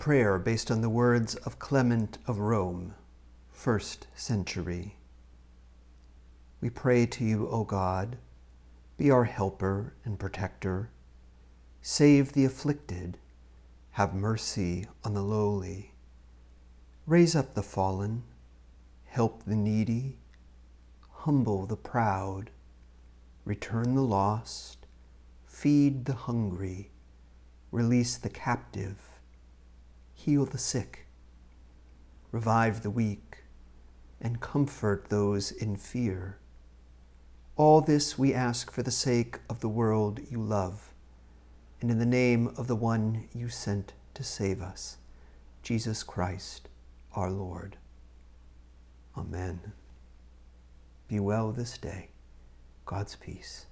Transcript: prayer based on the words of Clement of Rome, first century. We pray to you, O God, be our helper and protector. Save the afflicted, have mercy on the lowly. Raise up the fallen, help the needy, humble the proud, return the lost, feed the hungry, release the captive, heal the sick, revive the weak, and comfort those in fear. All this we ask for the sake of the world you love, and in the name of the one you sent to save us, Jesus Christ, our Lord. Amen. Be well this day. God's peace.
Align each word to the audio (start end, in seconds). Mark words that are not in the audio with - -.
prayer 0.00 0.38
based 0.38 0.70
on 0.70 0.80
the 0.80 0.88
words 0.88 1.34
of 1.34 1.58
Clement 1.58 2.16
of 2.26 2.38
Rome, 2.38 2.94
first 3.50 4.06
century. 4.16 4.96
We 6.62 6.70
pray 6.70 7.04
to 7.04 7.22
you, 7.22 7.46
O 7.50 7.64
God, 7.64 8.16
be 8.96 9.10
our 9.10 9.24
helper 9.24 9.92
and 10.02 10.18
protector. 10.18 10.88
Save 11.82 12.32
the 12.32 12.46
afflicted, 12.46 13.18
have 13.90 14.14
mercy 14.14 14.86
on 15.04 15.12
the 15.12 15.20
lowly. 15.20 15.92
Raise 17.06 17.36
up 17.36 17.52
the 17.52 17.62
fallen, 17.62 18.22
help 19.04 19.44
the 19.44 19.54
needy, 19.54 20.16
humble 21.10 21.66
the 21.66 21.76
proud, 21.76 22.48
return 23.44 23.94
the 23.94 24.00
lost, 24.00 24.86
feed 25.44 26.06
the 26.06 26.14
hungry, 26.14 26.90
release 27.70 28.16
the 28.16 28.30
captive, 28.30 29.19
heal 30.24 30.44
the 30.44 30.58
sick, 30.58 31.06
revive 32.30 32.82
the 32.82 32.90
weak, 32.90 33.38
and 34.20 34.40
comfort 34.40 35.06
those 35.08 35.50
in 35.50 35.76
fear. 35.76 36.38
All 37.56 37.80
this 37.80 38.18
we 38.18 38.34
ask 38.34 38.70
for 38.70 38.82
the 38.82 38.90
sake 38.90 39.38
of 39.48 39.60
the 39.60 39.68
world 39.68 40.20
you 40.30 40.42
love, 40.42 40.92
and 41.80 41.90
in 41.90 41.98
the 41.98 42.04
name 42.04 42.48
of 42.58 42.66
the 42.66 42.76
one 42.76 43.28
you 43.34 43.48
sent 43.48 43.94
to 44.12 44.22
save 44.22 44.60
us, 44.60 44.98
Jesus 45.62 46.02
Christ, 46.02 46.68
our 47.14 47.30
Lord. 47.30 47.78
Amen. 49.16 49.72
Be 51.08 51.18
well 51.18 51.50
this 51.50 51.78
day. 51.78 52.10
God's 52.84 53.16
peace. 53.16 53.64